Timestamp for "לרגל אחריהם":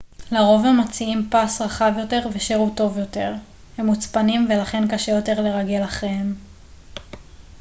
5.41-6.35